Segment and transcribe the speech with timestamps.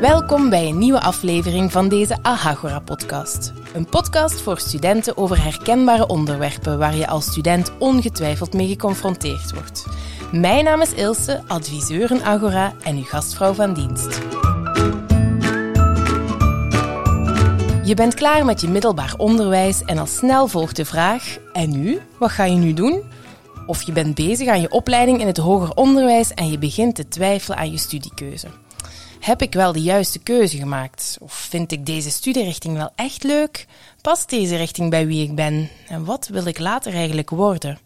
[0.00, 3.52] Welkom bij een nieuwe aflevering van deze Ahagora-podcast.
[3.74, 9.86] Een podcast voor studenten over herkenbare onderwerpen waar je als student ongetwijfeld mee geconfronteerd wordt.
[10.32, 14.20] Mijn naam is Ilse, adviseur in Agora en uw gastvrouw van dienst.
[17.84, 22.00] Je bent klaar met je middelbaar onderwijs en al snel volgt de vraag: en nu?
[22.18, 23.02] Wat ga je nu doen?
[23.66, 27.08] Of je bent bezig aan je opleiding in het hoger onderwijs en je begint te
[27.08, 28.48] twijfelen aan je studiekeuze.
[29.20, 31.16] Heb ik wel de juiste keuze gemaakt?
[31.20, 33.66] Of vind ik deze studierichting wel echt leuk?
[34.00, 35.68] Past deze richting bij wie ik ben?
[35.88, 37.78] En wat wil ik later eigenlijk worden?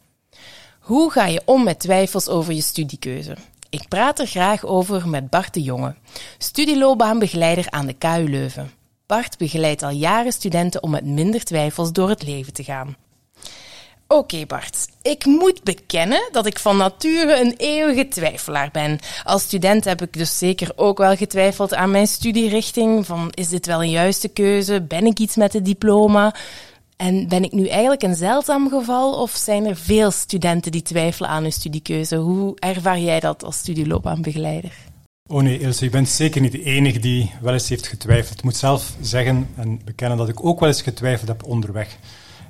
[0.80, 3.36] Hoe ga je om met twijfels over je studiekeuze?
[3.70, 5.94] Ik praat er graag over met Bart de Jonge,
[6.38, 8.70] studieloopbaanbegeleider aan de KU Leuven.
[9.06, 12.96] Bart begeleidt al jaren studenten om met minder twijfels door het leven te gaan.
[14.08, 18.98] Oké Bart, ik moet bekennen dat ik van nature een eeuwige twijfelaar ben.
[19.24, 23.06] Als student heb ik dus zeker ook wel getwijfeld aan mijn studierichting.
[23.06, 24.80] Van is dit wel een juiste keuze?
[24.80, 26.34] Ben ik iets met het diploma?
[26.96, 31.30] En ben ik nu eigenlijk een zeldzaam geval of zijn er veel studenten die twijfelen
[31.30, 32.16] aan hun studiekeuze?
[32.16, 34.72] Hoe ervaar jij dat als studieloopbaanbegeleider?
[35.28, 38.38] Oh nee, Ilse, je bent zeker niet de enige die wel eens heeft getwijfeld.
[38.38, 41.98] Ik moet zelf zeggen en bekennen dat ik ook wel eens getwijfeld heb onderweg.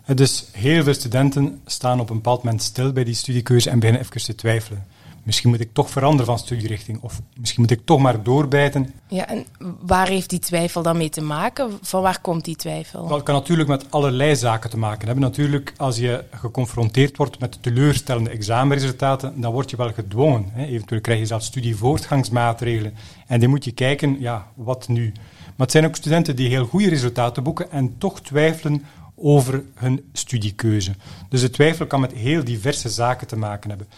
[0.06, 4.02] Dus heel veel studenten staan op een bepaald moment stil bij die studiekeuze en beginnen
[4.02, 4.86] even te twijfelen.
[5.24, 8.94] Misschien moet ik toch veranderen van studierichting, of misschien moet ik toch maar doorbijten.
[9.08, 9.47] Ja, en
[9.80, 11.70] waar heeft die twijfel dan mee te maken?
[11.82, 13.06] Van waar komt die twijfel?
[13.06, 15.25] Dat kan natuurlijk met allerlei zaken te maken hebben.
[15.25, 20.44] Natuurlijk, als je geconfronteerd wordt met teleurstellende examenresultaten, dan word je wel gedwongen.
[20.52, 20.64] Hè.
[20.64, 22.94] Eventueel krijg je zelfs studievoortgangsmaatregelen.
[23.27, 25.12] En dan moet je kijken, ja, wat nu?
[25.44, 28.84] Maar het zijn ook studenten die heel goede resultaten boeken en toch twijfelen
[29.16, 30.94] over hun studiekeuze.
[31.28, 33.88] Dus de twijfel kan met heel diverse zaken te maken hebben.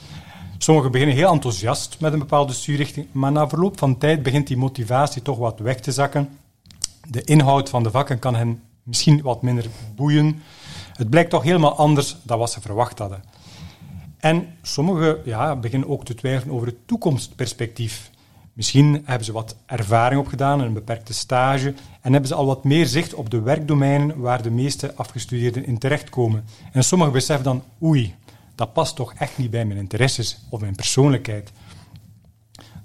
[0.58, 4.56] Sommigen beginnen heel enthousiast met een bepaalde studierichting, maar na verloop van tijd begint die
[4.56, 6.28] motivatie toch wat weg te zakken.
[7.08, 10.42] De inhoud van de vakken kan hen misschien wat minder boeien.
[10.92, 13.22] Het blijkt toch helemaal anders dan wat ze verwacht hadden.
[14.18, 18.10] En sommigen ja, beginnen ook te twijfelen over het toekomstperspectief.
[18.56, 22.86] Misschien hebben ze wat ervaring opgedaan, een beperkte stage, en hebben ze al wat meer
[22.86, 26.44] zicht op de werkdomeinen waar de meeste afgestudeerden in terechtkomen.
[26.72, 28.14] En sommigen beseffen dan, oei,
[28.54, 31.52] dat past toch echt niet bij mijn interesses of mijn persoonlijkheid.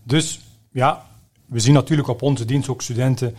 [0.04, 0.40] Dus
[0.72, 1.06] ja,
[1.46, 3.36] we zien natuurlijk op onze dienst ook studenten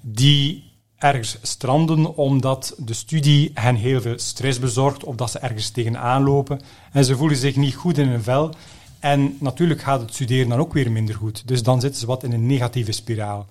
[0.00, 0.64] die
[0.96, 6.22] ergens stranden omdat de studie hen heel veel stress bezorgt of dat ze ergens tegenaan
[6.22, 6.60] lopen
[6.92, 8.54] en ze voelen zich niet goed in hun vel
[9.02, 11.48] en natuurlijk gaat het studeren dan ook weer minder goed.
[11.48, 13.46] Dus dan zitten ze wat in een negatieve spiraal.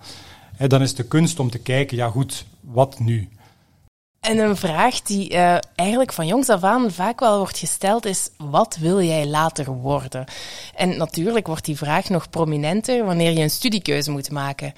[0.56, 3.28] En dan is de kunst om te kijken, ja goed, wat nu?
[4.20, 8.30] En een vraag die uh, eigenlijk van jongs af aan vaak wel wordt gesteld is:
[8.36, 10.24] wat wil jij later worden?
[10.74, 14.72] En natuurlijk wordt die vraag nog prominenter wanneer je een studiekeuze moet maken.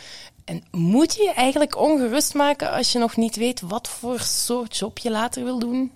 [0.45, 4.77] En moet je je eigenlijk ongerust maken als je nog niet weet wat voor soort
[4.77, 5.93] job je later wil doen?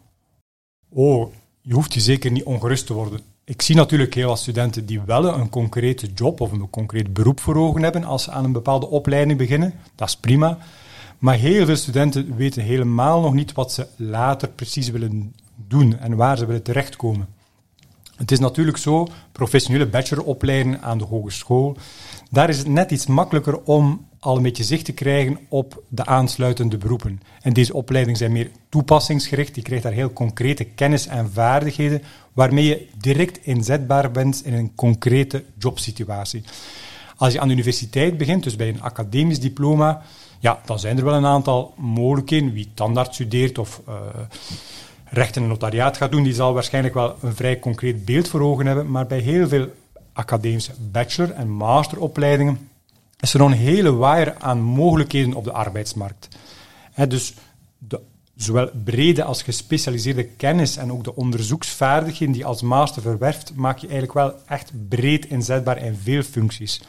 [0.88, 3.27] Oh, je hoeft je zeker niet ongerust te worden.
[3.48, 7.40] Ik zie natuurlijk heel wat studenten die wel een concrete job of een concreet beroep
[7.40, 9.74] voor ogen hebben als ze aan een bepaalde opleiding beginnen.
[9.94, 10.58] Dat is prima.
[11.18, 15.34] Maar heel veel studenten weten helemaal nog niet wat ze later precies willen
[15.68, 17.28] doen en waar ze willen terechtkomen.
[18.16, 21.76] Het is natuurlijk zo, professionele bacheloropleidingen aan de hogeschool,
[22.30, 26.06] daar is het net iets makkelijker om al een beetje zicht te krijgen op de
[26.06, 27.20] aansluitende beroepen.
[27.40, 29.56] En deze opleidingen zijn meer toepassingsgericht.
[29.56, 32.02] Je krijgt daar heel concrete kennis en vaardigheden
[32.38, 36.42] waarmee je direct inzetbaar bent in een concrete jobsituatie.
[37.16, 40.02] Als je aan de universiteit begint, dus bij een academisch diploma,
[40.38, 42.52] ja, dan zijn er wel een aantal mogelijkheden.
[42.52, 43.94] Wie tandarts studeert of uh,
[45.04, 48.66] recht en notariaat gaat doen, die zal waarschijnlijk wel een vrij concreet beeld voor ogen
[48.66, 48.90] hebben.
[48.90, 49.66] Maar bij heel veel
[50.12, 52.68] academische bachelor- en masteropleidingen
[53.20, 56.28] is er nog een hele waaier aan mogelijkheden op de arbeidsmarkt.
[57.08, 57.34] dus
[57.78, 58.00] de,
[58.42, 63.86] zowel brede als gespecialiseerde kennis en ook de onderzoeksvaardigheden die als master verwerft, maak je
[63.88, 66.80] eigenlijk wel echt breed inzetbaar in veel functies.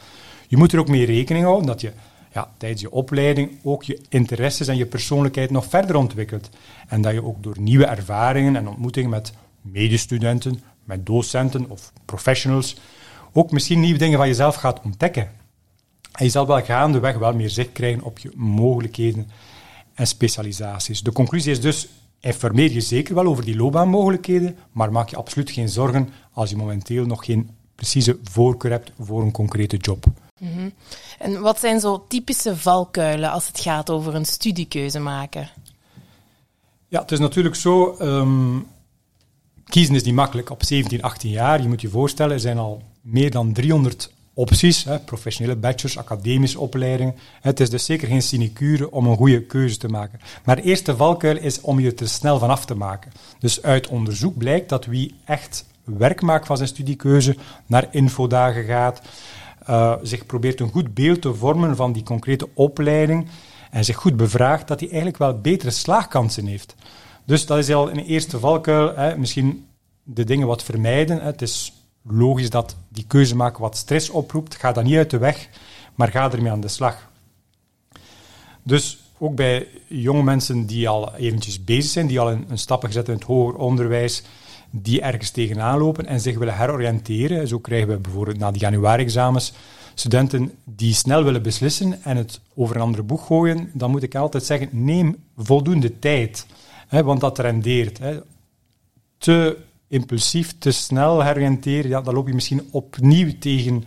[0.48, 1.92] Je moet er ook mee rekening houden dat je
[2.32, 6.50] ja, tijdens je opleiding ook je interesses en je persoonlijkheid nog verder ontwikkelt.
[6.88, 12.76] En dat je ook door nieuwe ervaringen en ontmoetingen met medestudenten, met docenten of professionals,
[13.32, 15.30] ook misschien nieuwe dingen van jezelf gaat ontdekken.
[16.12, 19.30] En je zal wel gaandeweg wel meer zicht krijgen op je mogelijkheden
[20.00, 21.02] en specialisaties.
[21.02, 21.88] De conclusie is dus,
[22.20, 26.56] informeer je zeker wel over die loopbaanmogelijkheden, maar maak je absoluut geen zorgen als je
[26.56, 30.04] momenteel nog geen precieze voorkeur hebt voor een concrete job.
[30.38, 30.70] Mhm.
[31.18, 35.50] En wat zijn zo typische valkuilen als het gaat over een studiekeuze maken?
[36.88, 37.96] Ja, het is natuurlijk zo.
[38.00, 38.66] Um,
[39.64, 41.62] kiezen is niet makkelijk op 17, 18 jaar.
[41.62, 46.60] Je moet je voorstellen, er zijn al meer dan 300 opties, hè, professionele bachelors, academische
[46.60, 47.14] opleidingen.
[47.40, 50.20] Het is dus zeker geen sinecure om een goede keuze te maken.
[50.44, 53.12] Maar de eerste valkuil is om je er snel van af te maken.
[53.38, 59.00] Dus uit onderzoek blijkt dat wie echt werk maakt van zijn studiekeuze, naar infodagen gaat,
[59.70, 63.28] uh, zich probeert een goed beeld te vormen van die concrete opleiding
[63.70, 66.74] en zich goed bevraagt, dat hij eigenlijk wel betere slaagkansen heeft.
[67.24, 68.96] Dus dat is al een eerste valkuil.
[68.96, 69.16] Hè.
[69.16, 69.66] Misschien
[70.02, 71.22] de dingen wat vermijden.
[71.22, 71.72] Het is
[72.02, 74.56] logisch dat die keuze maken wat stress oproept.
[74.56, 75.48] Ga dan niet uit de weg,
[75.94, 77.10] maar ga ermee aan de slag.
[78.62, 82.88] Dus ook bij jonge mensen die al eventjes bezig zijn, die al een, een stappen
[82.88, 84.22] gezet in het hoger onderwijs,
[84.70, 87.48] die ergens tegenaan lopen en zich willen heroriënteren.
[87.48, 89.52] Zo krijgen we bijvoorbeeld na de januari-examens
[89.94, 93.70] studenten die snel willen beslissen en het over een andere boeg gooien.
[93.72, 96.46] Dan moet ik altijd zeggen, neem voldoende tijd,
[96.88, 97.98] hè, want dat rendeert.
[97.98, 98.20] Hè.
[99.18, 99.56] Te
[99.90, 103.84] impulsief, te snel heroriënteren, ja, dan loop je misschien opnieuw tegen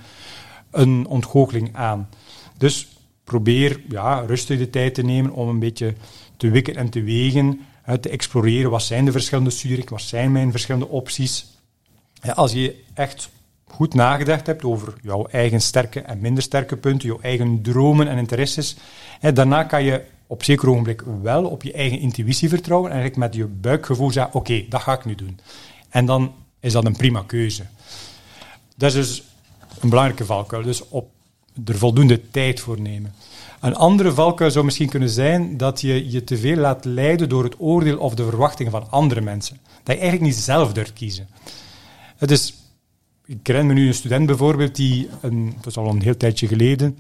[0.72, 2.10] een ontgoocheling aan.
[2.58, 2.88] Dus
[3.24, 5.94] probeer ja, rustig de tijd te nemen om een beetje
[6.38, 7.60] te wikken en te wegen,
[8.02, 11.46] te exploreren wat zijn de verschillende studies, wat zijn mijn verschillende opties.
[12.34, 13.30] als je echt
[13.64, 18.18] goed nagedacht hebt over jouw eigen sterke en minder sterke punten, jouw eigen dromen en
[18.18, 18.76] interesses,
[19.34, 23.42] daarna kan je op zeker ogenblik wel op je eigen intuïtie vertrouwen en eigenlijk met
[23.42, 25.40] je buikgevoel zeggen, oké, dat ga ik nu doen.
[25.94, 27.64] En dan is dat een prima keuze.
[28.76, 29.24] Dat is dus
[29.80, 30.64] een belangrijke valkuil.
[30.64, 31.10] Dus op
[31.66, 33.14] er voldoende tijd voor nemen.
[33.60, 37.44] Een andere valkuil zou misschien kunnen zijn dat je je te veel laat leiden door
[37.44, 39.58] het oordeel of de verwachtingen van andere mensen.
[39.84, 41.28] Dat je eigenlijk niet zelf durft kiezen.
[42.18, 42.54] Het is,
[43.26, 46.48] ik ken me nu een student bijvoorbeeld, die, een, dat is al een heel tijdje
[46.48, 46.98] geleden,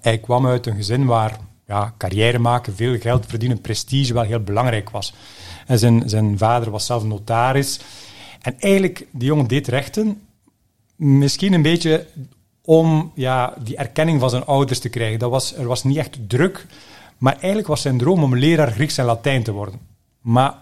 [0.00, 4.42] hij kwam uit een gezin waar ja, carrière maken, veel geld verdienen, prestige wel heel
[4.42, 5.14] belangrijk was.
[5.66, 7.80] Zijn, zijn vader was zelf notaris.
[8.40, 10.20] En eigenlijk, die jongen deed rechten,
[10.96, 12.06] misschien een beetje
[12.64, 15.18] om ja, die erkenning van zijn ouders te krijgen.
[15.18, 16.66] Dat was, er was niet echt druk,
[17.18, 19.80] maar eigenlijk was zijn droom om leraar Grieks en Latijn te worden.
[20.20, 20.54] Maar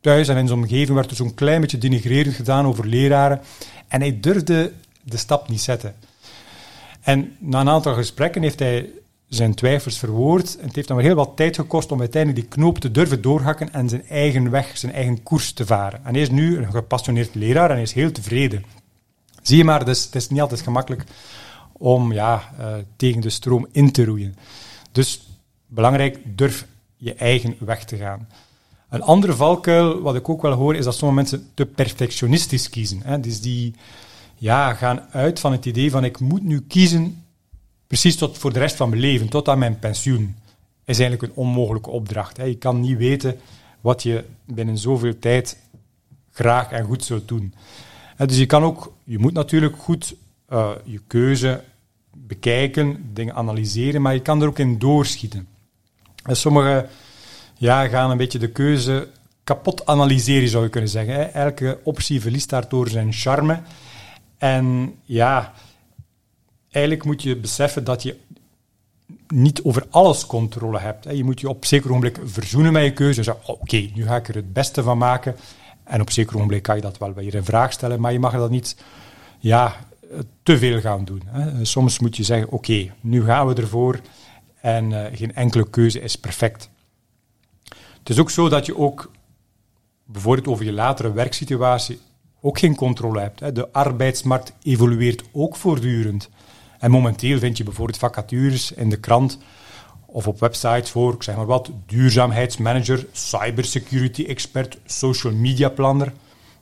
[0.00, 3.40] thuis en in zijn omgeving werd er zo'n klein beetje denigrerend gedaan over leraren.
[3.88, 4.72] En hij durfde
[5.02, 5.94] de stap niet zetten.
[7.00, 8.88] En na een aantal gesprekken heeft hij
[9.30, 10.56] zijn twijfels verwoord.
[10.60, 13.88] Het heeft hem heel wat tijd gekost om uiteindelijk die knoop te durven doorhakken en
[13.88, 16.04] zijn eigen weg, zijn eigen koers te varen.
[16.04, 18.64] En hij is nu een gepassioneerd leraar en is heel tevreden.
[19.42, 21.04] Zie je maar, dus, het is niet altijd gemakkelijk
[21.72, 24.36] om ja, uh, tegen de stroom in te roeien.
[24.92, 25.28] Dus
[25.66, 26.66] belangrijk, durf
[26.96, 28.28] je eigen weg te gaan.
[28.88, 33.00] Een andere valkuil, wat ik ook wel hoor, is dat sommige mensen te perfectionistisch kiezen.
[33.04, 33.20] Hè.
[33.20, 33.74] Dus die
[34.36, 37.19] ja, gaan uit van het idee van ik moet nu kiezen
[37.90, 40.36] precies tot voor de rest van mijn leven, tot aan mijn pensioen.
[40.84, 42.36] Is eigenlijk een onmogelijke opdracht.
[42.36, 42.44] Hè.
[42.44, 43.38] Je kan niet weten
[43.80, 45.58] wat je binnen zoveel tijd
[46.32, 47.54] graag en goed zult doen.
[48.16, 50.14] Dus je kan ook, je moet natuurlijk goed
[50.52, 51.64] uh, je keuze
[52.16, 55.48] bekijken, dingen analyseren, maar je kan er ook in doorschieten.
[56.22, 56.88] En sommigen
[57.56, 59.08] ja, gaan een beetje de keuze
[59.44, 61.14] kapot analyseren, zou je kunnen zeggen.
[61.14, 61.22] Hè.
[61.22, 63.60] Elke optie verliest daardoor zijn charme.
[64.38, 65.52] En ja,
[66.70, 68.16] eigenlijk moet je beseffen dat je
[69.28, 71.16] niet over alles controle hebt.
[71.16, 73.18] Je moet je op zeker ogenblik verzoenen met je keuze.
[73.18, 75.36] En zeggen, oké, nu ga ik er het beste van maken.
[75.84, 78.32] En op zeker ogenblik kan je dat wel weer in vraag stellen, maar je mag
[78.32, 78.76] dat niet
[79.38, 79.76] ja,
[80.42, 81.22] te veel gaan doen.
[81.62, 84.00] Soms moet je zeggen, oké, nu gaan we ervoor
[84.60, 86.70] en uh, geen enkele keuze is perfect.
[87.98, 89.10] Het is ook zo dat je ook
[90.04, 92.00] bijvoorbeeld over je latere werksituatie
[92.40, 93.54] ook geen controle hebt.
[93.54, 96.28] De arbeidsmarkt evolueert ook voortdurend.
[96.80, 99.38] En momenteel vind je bijvoorbeeld vacatures in de krant
[100.06, 106.06] of op websites voor, ik zeg maar wat, duurzaamheidsmanager, cybersecurity expert, social media planner.
[106.06, 106.12] Ik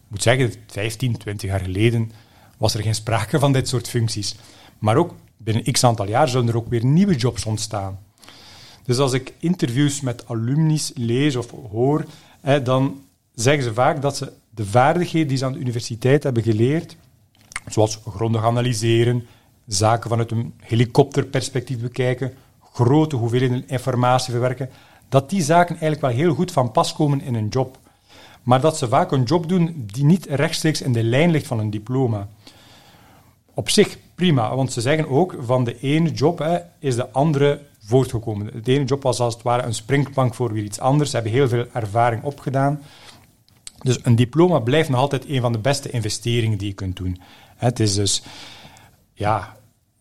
[0.08, 2.12] moet zeggen, 15, 20 jaar geleden
[2.56, 4.36] was er geen sprake van dit soort functies.
[4.78, 7.98] Maar ook binnen x aantal jaar zullen er ook weer nieuwe jobs ontstaan.
[8.84, 12.04] Dus als ik interviews met alumni's lees of hoor,
[12.62, 13.00] dan
[13.34, 16.96] zeggen ze vaak dat ze de vaardigheden die ze aan de universiteit hebben geleerd,
[17.66, 19.26] zoals grondig analyseren,
[19.68, 22.32] zaken vanuit een helikopterperspectief bekijken,
[22.72, 24.70] grote hoeveelheden informatie verwerken,
[25.08, 27.78] dat die zaken eigenlijk wel heel goed van pas komen in een job.
[28.42, 31.58] Maar dat ze vaak een job doen die niet rechtstreeks in de lijn ligt van
[31.58, 32.28] een diploma.
[33.54, 37.60] Op zich prima, want ze zeggen ook van de ene job hè, is de andere
[37.84, 38.62] voortgekomen.
[38.62, 41.10] De ene job was als het ware een springplank voor weer iets anders.
[41.10, 42.82] Ze hebben heel veel ervaring opgedaan.
[43.82, 47.20] Dus een diploma blijft nog altijd een van de beste investeringen die je kunt doen.
[47.56, 48.22] Het is dus
[49.12, 49.56] ja,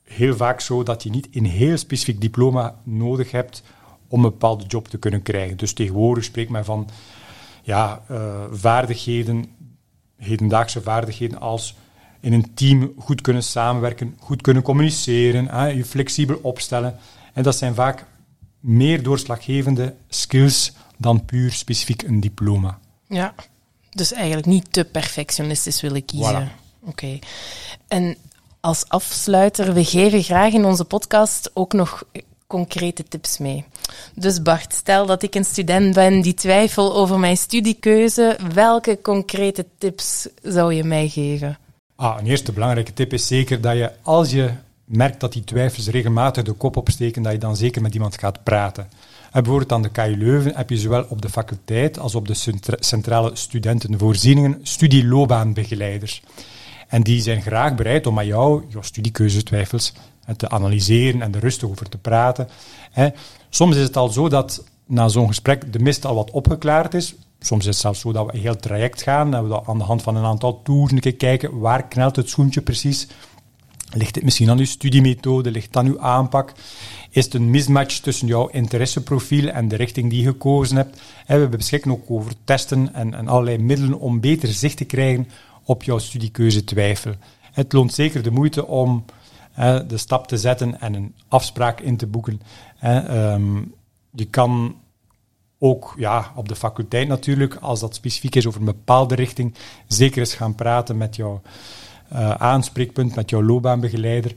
[0.08, 3.64] heel vaak zo dat je niet een heel specifiek diploma nodig hebt
[4.08, 5.58] om een bepaalde job te kunnen krijgen.
[5.58, 6.90] Dus tegenwoordig spreekt men van
[7.64, 9.46] ja, uh, vaardigheden,
[10.16, 11.76] hedendaagse vaardigheden als
[12.20, 16.96] in een team goed kunnen samenwerken, goed kunnen communiceren, hè, je flexibel opstellen.
[17.34, 18.06] En dat zijn vaak
[18.60, 22.80] meer doorslaggevende skills dan puur specifiek een diploma.
[23.08, 23.34] Ja,
[23.90, 26.52] dus eigenlijk niet te perfectionistisch willen kiezen.
[26.80, 27.20] Oké.
[27.88, 28.18] En
[28.60, 32.04] als afsluiter, we geven graag in onze podcast ook nog
[32.48, 33.66] concrete tips mee.
[34.16, 39.66] Dus Bart, stel dat ik een student ben die twijfel over mijn studiekeuze, welke concrete
[39.78, 41.58] tips zou je mij geven?
[41.96, 44.52] Ah, een eerste belangrijke tip is zeker dat je, als je
[44.86, 48.44] merkt dat die twijfels regelmatig de kop opsteken, dat je dan zeker met iemand gaat
[48.44, 48.90] praten.
[49.32, 52.36] En bijvoorbeeld aan de KU Leuven heb je zowel op de faculteit als op de
[52.80, 56.22] centrale studentenvoorzieningen studieloopbaanbegeleiders.
[56.88, 59.94] En die zijn graag bereid om met jou je studiekeuzetwijfels
[60.38, 62.48] te analyseren en er rustig over te praten.
[63.50, 67.16] Soms is het al zo dat na zo'n gesprek de mist al wat opgeklaard is.
[67.40, 69.84] Soms is het zelfs zo dat we een heel traject gaan en we aan de
[69.84, 70.62] hand van een aantal
[71.00, 73.08] keer kijken waar knelt het schoentje precies.
[73.94, 75.52] Ligt het misschien aan uw studiemethode?
[75.52, 76.52] Ligt het aan uw aanpak?
[77.10, 81.02] Is het een mismatch tussen jouw interesseprofiel en de richting die je gekozen hebt?
[81.28, 85.28] we beschikken ook over testen en, en allerlei middelen om beter zicht te krijgen
[85.68, 87.14] op jouw studiekeuze twijfel.
[87.52, 89.06] Het loont zeker de moeite om
[89.88, 92.42] de stap te zetten en een afspraak in te boeken.
[92.80, 93.56] Ehm,
[94.12, 94.76] je kan
[95.60, 99.54] ook ja, op de faculteit natuurlijk, als dat specifiek is over een bepaalde richting,
[99.88, 101.42] zeker eens gaan praten met jouw
[102.14, 104.34] uh, aanspreekpunt, met jouw loopbaanbegeleider.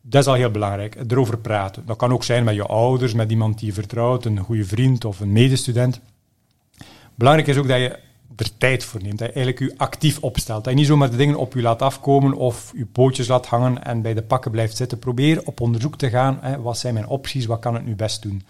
[0.00, 1.86] Dat is al heel belangrijk, erover praten.
[1.86, 5.04] Dat kan ook zijn met je ouders, met iemand die je vertrouwt, een goede vriend
[5.04, 6.00] of een medestudent.
[7.14, 7.98] Belangrijk is ook dat je
[8.36, 9.18] er tijd voor neemt.
[9.18, 10.64] Dat je eigenlijk je actief opstelt.
[10.64, 13.84] Dat je niet zomaar de dingen op je laat afkomen of je pootjes laat hangen
[13.84, 14.98] en bij de pakken blijft zitten.
[14.98, 16.38] Probeer op onderzoek te gaan.
[16.40, 17.46] Hè, wat zijn mijn opties?
[17.46, 18.42] Wat kan ik nu best doen?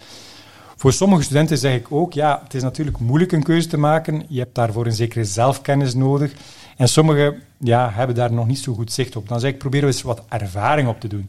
[0.76, 4.24] Voor sommige studenten zeg ik ook, ja, het is natuurlijk moeilijk een keuze te maken.
[4.28, 6.32] Je hebt daarvoor een zekere zelfkennis nodig.
[6.76, 9.28] En sommigen ja, hebben daar nog niet zo goed zicht op.
[9.28, 11.28] Dan zeg ik, probeer eens wat ervaring op te doen.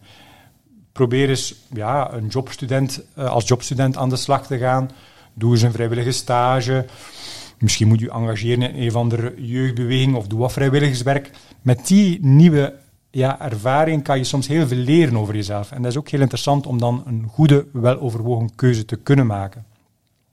[0.91, 4.91] Probeer eens ja, een jobstudent, eh, als jobstudent aan de slag te gaan.
[5.33, 6.85] Doe eens een vrijwillige stage.
[7.63, 11.31] Misschien moet je engageren in een of andere jeugdbeweging of doe wat vrijwilligerswerk.
[11.61, 12.73] Met die nieuwe
[13.11, 15.71] ja, ervaring kan je soms heel veel leren over jezelf.
[15.71, 19.65] En dat is ook heel interessant om dan een goede, weloverwogen keuze te kunnen maken.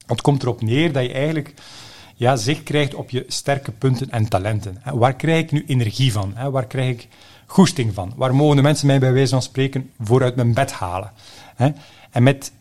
[0.07, 1.55] Het komt erop neer dat je eigenlijk
[2.15, 4.83] ja, zicht krijgt op je sterke punten en talenten.
[4.95, 6.35] Waar krijg ik nu energie van?
[6.51, 7.09] Waar krijg ik
[7.47, 8.13] goesting van?
[8.17, 11.13] Waar mogen de mensen mij bij wijze van spreken vooruit mijn bed halen?
[12.11, 12.53] En met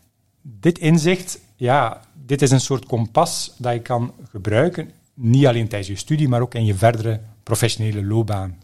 [0.42, 5.90] dit inzicht ja, dit is een soort kompas dat je kan gebruiken, niet alleen tijdens
[5.90, 8.58] je studie, maar ook in je verdere professionele loopbaan.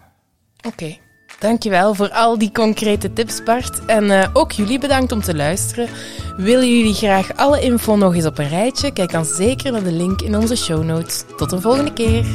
[0.67, 0.97] Oké.
[1.39, 3.85] Dankjewel voor al die concrete tips, Bart.
[3.85, 5.89] En uh, ook jullie bedankt om te luisteren.
[6.37, 8.93] Willen jullie graag alle info nog eens op een rijtje?
[8.93, 11.23] Kijk dan zeker naar de link in onze show notes.
[11.37, 12.25] Tot een volgende keer.